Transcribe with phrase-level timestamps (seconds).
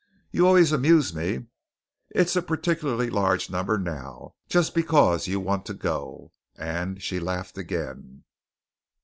[0.31, 1.45] You always amuse me.
[2.09, 7.55] It's a particularly large number now, just because you want to go," and she laughed
[7.59, 8.23] again.